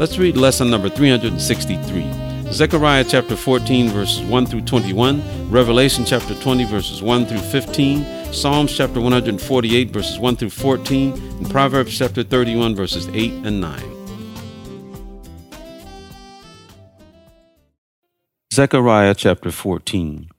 [0.00, 2.52] Let's read lesson number 363.
[2.52, 8.74] Zechariah chapter 14, verses 1 through 21, Revelation chapter 20, verses 1 through 15, Psalms
[8.74, 13.82] chapter 148, verses 1 through 14, and Proverbs chapter 31, verses 8 and 9.
[18.54, 20.30] Zechariah chapter 14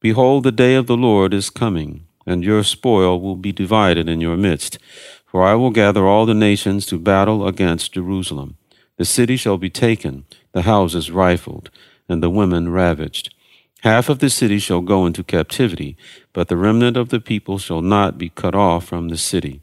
[0.00, 4.22] Behold, the day of the Lord is coming, and your spoil will be divided in
[4.22, 4.78] your midst.
[5.26, 8.56] For I will gather all the nations to battle against Jerusalem.
[8.98, 11.70] The city shall be taken, the houses rifled,
[12.08, 13.34] and the women ravaged.
[13.82, 15.96] Half of the city shall go into captivity,
[16.32, 19.60] but the remnant of the people shall not be cut off from the city.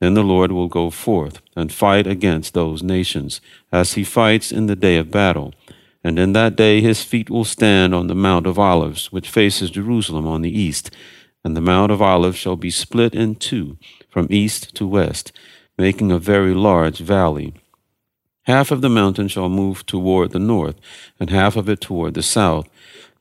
[0.00, 3.40] Then the Lord will go forth and fight against those nations,
[3.72, 5.54] as he fights in the day of battle.
[6.04, 9.70] And in that day his feet will stand on the Mount of Olives, which faces
[9.70, 10.90] Jerusalem on the east.
[11.42, 13.78] And the Mount of Olives shall be split in two,
[14.10, 15.32] from east to west,
[15.78, 17.54] making a very large valley.
[18.44, 20.76] Half of the mountain shall move toward the north,
[21.18, 22.68] and half of it toward the south.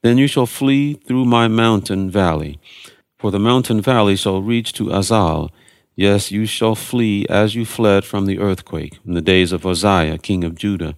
[0.02, 2.60] Then you shall flee through my mountain valley.
[3.18, 5.50] For the mountain valley shall reach to Azal.
[5.96, 10.18] Yes, you shall flee as you fled from the earthquake in the days of Uzziah,
[10.18, 10.98] king of Judah.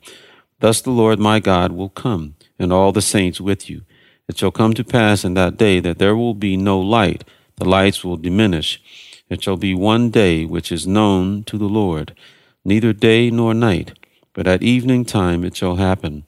[0.60, 3.84] Thus the Lord my God will come, and all the saints with you.
[4.28, 7.24] It shall come to pass in that day that there will be no light,
[7.58, 8.82] the lights will diminish.
[9.30, 12.16] It shall be one day which is known to the Lord,
[12.64, 13.94] neither day nor night
[14.36, 16.24] but at evening time it shall happen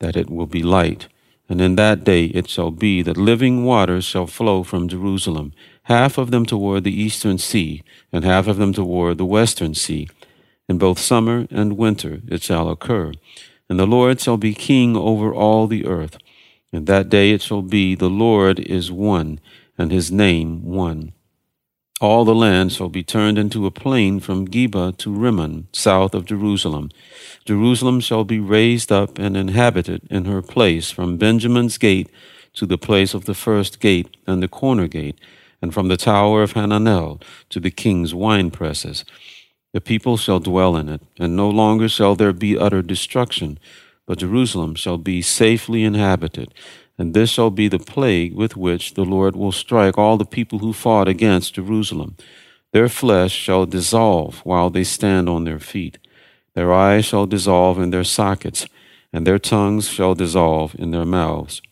[0.00, 1.06] that it will be light,
[1.48, 5.52] and in that day it shall be that living waters shall flow from Jerusalem,
[5.84, 10.08] half of them toward the eastern sea, and half of them toward the western sea.
[10.68, 13.12] In both summer and winter it shall occur.
[13.68, 16.16] And the Lord shall be king over all the earth.
[16.72, 19.40] In that day it shall be, the Lord is one,
[19.76, 21.12] and his name one.
[22.00, 26.26] All the land shall be turned into a plain from Geba to Rimmon, south of
[26.26, 26.90] Jerusalem.
[27.44, 32.08] Jerusalem shall be raised up and inhabited in her place from Benjamin's gate
[32.54, 35.18] to the place of the first gate and the corner gate,
[35.60, 39.04] and from the tower of Hananel to the king's wine presses.
[39.72, 43.58] The people shall dwell in it, and no longer shall there be utter destruction,
[44.06, 46.54] but Jerusalem shall be safely inhabited,
[46.98, 50.58] and this shall be the plague with which the Lord will strike all the people
[50.58, 52.16] who fought against Jerusalem.
[52.72, 55.98] Their flesh shall dissolve while they stand on their feet.
[56.54, 58.66] Their eyes shall dissolve in their sockets,
[59.12, 61.62] and their tongues shall dissolve in their mouths.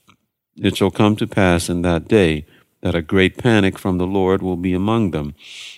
[0.56, 2.46] It shall come to pass in that day
[2.80, 5.34] that a great panic from the Lord will be among them.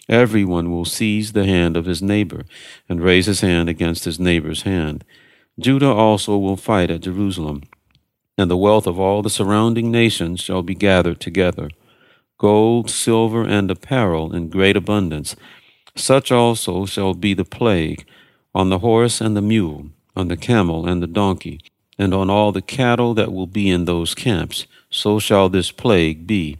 [0.09, 2.45] Every one will seize the hand of his neighbor,
[2.89, 5.05] and raise his hand against his neighbor's hand.
[5.59, 7.63] Judah also will fight at Jerusalem
[8.39, 11.69] and the wealth of all the surrounding nations shall be gathered together
[12.39, 15.35] gold, silver, and apparel in great abundance.
[15.97, 18.07] Such also shall be the plague
[18.55, 21.61] on the horse and the mule, on the camel and the donkey,
[21.99, 24.69] and on all the cattle that will be in those camps.
[24.89, 26.59] So shall this plague be.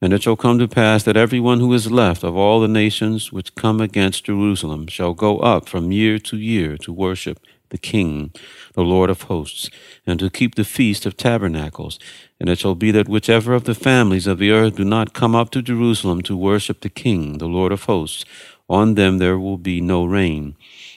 [0.00, 2.66] And it shall come to pass that every one who is left of all the
[2.66, 7.38] nations which come against Jerusalem shall go up from year to year to worship
[7.72, 8.32] the King,
[8.74, 9.68] the Lord of hosts,
[10.06, 11.98] and to keep the feast of tabernacles.
[12.38, 15.34] And it shall be that whichever of the families of the earth do not come
[15.34, 18.24] up to Jerusalem to worship the King, the Lord of hosts,
[18.68, 20.54] on them there will be no rain.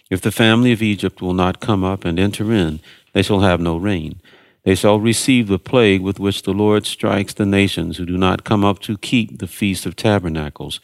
[0.09, 2.80] If the family of Egypt will not come up and enter in,
[3.14, 4.22] they shall have no rain.
[4.64, 8.44] They shall receive the plague with which the Lord strikes the nations who do not
[8.44, 10.80] come up to keep the feast of tabernacles.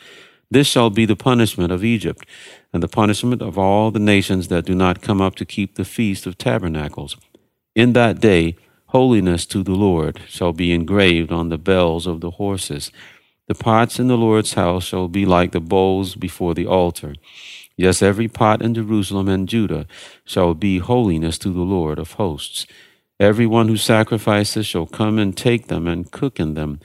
[0.51, 2.25] This shall be the punishment of Egypt,
[2.73, 5.85] and the punishment of all the nations that do not come up to keep the
[5.85, 7.17] feast of tabernacles.
[7.75, 8.55] In that day,
[8.87, 12.91] holiness to the Lord shall be engraved on the bells of the horses.
[13.47, 17.15] The pots in the Lord's house shall be like the bowls before the altar.
[17.77, 19.87] Yes, every pot in Jerusalem and Judah
[20.23, 22.67] shall be holiness to the Lord of hosts.
[23.19, 26.79] Every one who sacrifices shall come and take them and cook in them.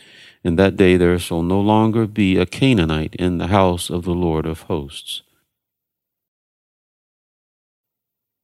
[0.44, 4.14] In that day there shall no longer be a Canaanite in the house of the
[4.14, 5.22] Lord of hosts.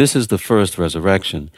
[0.00, 1.50] This is the first resurrection.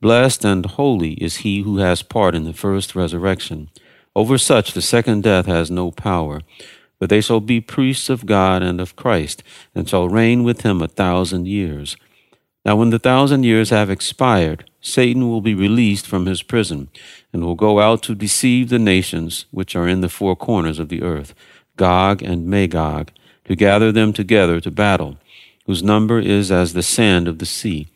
[0.00, 3.68] Blessed and holy is he who has part in the first resurrection.
[4.16, 6.40] Over such the second death has no power,
[6.98, 9.42] but they shall be priests of God and of Christ,
[9.74, 11.98] and shall reign with him a thousand years.
[12.64, 16.88] Now, when the thousand years have expired, Satan will be released from his prison,
[17.34, 20.88] and will go out to deceive the nations which are in the four corners of
[20.88, 21.34] the earth,
[21.76, 23.10] Gog and Magog,
[23.44, 25.18] to gather them together to battle,
[25.70, 27.86] whose number is as the sand of the sea.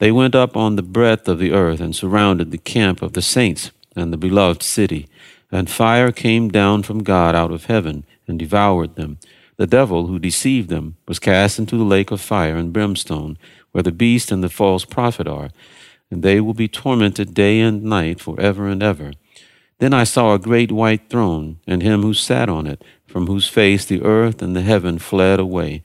[0.00, 3.22] They went up on the breadth of the earth and surrounded the camp of the
[3.22, 5.06] saints and the beloved city.
[5.52, 9.18] And fire came down from God out of heaven and devoured them.
[9.58, 13.38] The devil who deceived them was cast into the lake of fire and brimstone,
[13.70, 15.50] where the beast and the false prophet are,
[16.10, 19.12] and they will be tormented day and night for ever and ever.
[19.78, 23.46] Then I saw a great white throne, and him who sat on it, from whose
[23.46, 25.84] face the earth and the heaven fled away,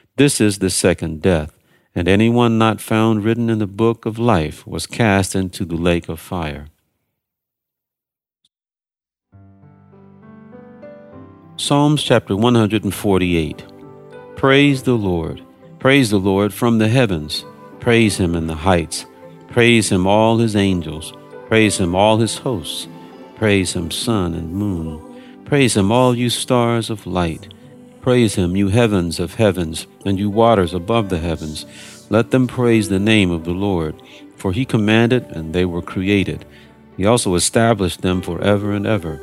[0.17, 1.57] This is the second death
[1.93, 6.07] and anyone not found written in the book of life was cast into the lake
[6.07, 6.67] of fire.
[11.57, 13.65] Psalms chapter 148
[14.35, 15.43] Praise the Lord.
[15.79, 17.45] Praise the Lord from the heavens.
[17.79, 19.05] Praise him in the heights.
[19.49, 21.13] Praise him, all his angels.
[21.47, 22.87] Praise him, all his hosts.
[23.35, 25.43] Praise him, sun and moon.
[25.45, 27.53] Praise him, all you stars of light.
[28.01, 31.67] Praise him, you heavens of heavens, and you waters above the heavens.
[32.09, 33.95] Let them praise the name of the Lord,
[34.37, 36.43] for he commanded, and they were created.
[36.97, 39.21] He also established them forever and ever.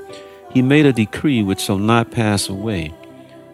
[0.52, 2.94] He made a decree which shall not pass away.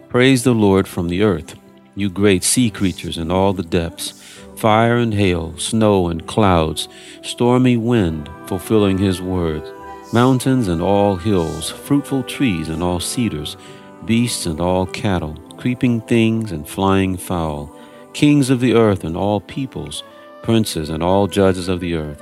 [0.09, 1.55] Praise the Lord from the earth,
[1.95, 4.11] you great sea creatures in all the depths,
[4.55, 6.87] fire and hail, snow and clouds,
[7.23, 9.67] stormy wind, fulfilling his words,
[10.13, 13.57] mountains and all hills, fruitful trees and all cedars
[14.05, 17.75] beasts and all cattle, creeping things and flying fowl,
[18.13, 20.03] kings of the earth and all peoples,
[20.43, 22.21] princes and all judges of the earth,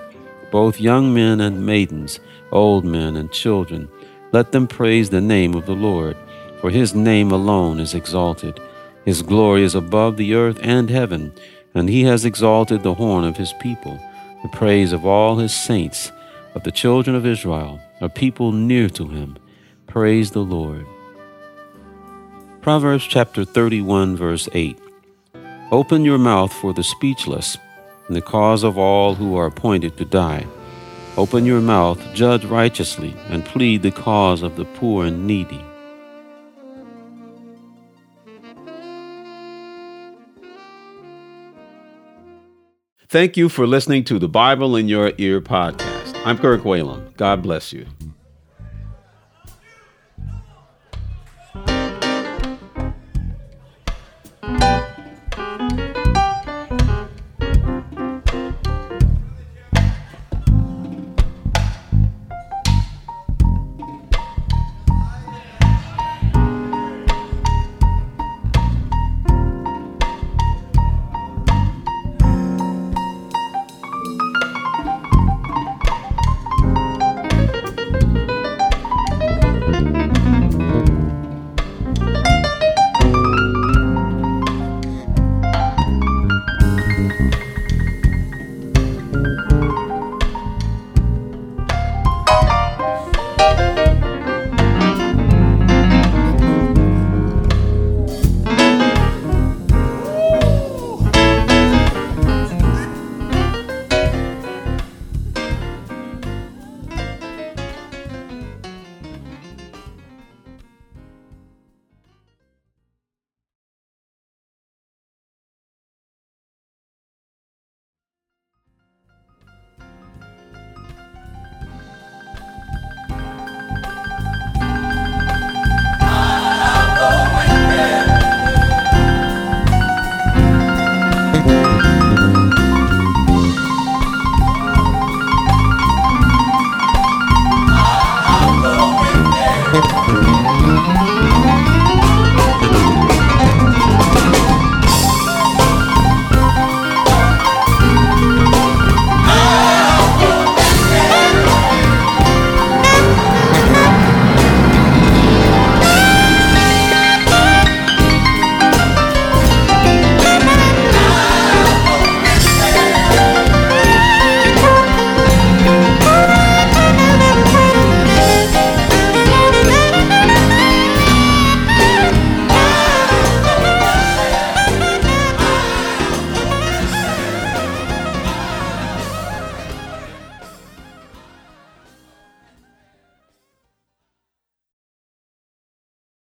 [0.52, 2.20] both young men and maidens,
[2.52, 3.90] old men and children.
[4.32, 6.16] Let them praise the name of the Lord,
[6.62, 8.60] for his name alone is exalted.
[9.06, 11.34] His glory is above the earth and heaven,
[11.76, 14.00] and he has exalted the horn of his people,
[14.42, 16.12] the praise of all his saints,
[16.56, 19.38] of the children of Israel, a people near to him.
[19.88, 20.86] Praise the Lord.
[22.64, 24.80] Proverbs chapter 31, verse 8.
[25.70, 27.58] Open your mouth for the speechless,
[28.08, 30.48] and the cause of all who are appointed to die.
[31.18, 35.62] Open your mouth, judge righteously, and plead the cause of the poor and needy.
[43.10, 46.16] Thank you for listening to the Bible in Your Ear podcast.
[46.26, 47.14] I'm Kirk Whalum.
[47.18, 47.86] God bless you.